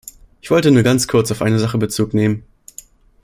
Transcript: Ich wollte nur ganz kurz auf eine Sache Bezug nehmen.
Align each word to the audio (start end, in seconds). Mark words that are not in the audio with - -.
Ich 0.41 0.49
wollte 0.49 0.71
nur 0.71 0.81
ganz 0.81 1.07
kurz 1.07 1.29
auf 1.29 1.43
eine 1.43 1.59
Sache 1.59 1.77
Bezug 1.77 2.15
nehmen. 2.15 2.43